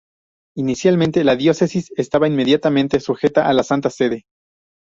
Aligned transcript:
Inicialmente 0.57 1.23
la 1.23 1.35
diócesis 1.35 1.91
estaba 1.95 2.27
inmediatamente 2.27 2.99
sujeta 2.99 3.47
a 3.47 3.53
la 3.53 3.61
Santa 3.61 3.91
Sede. 3.91 4.25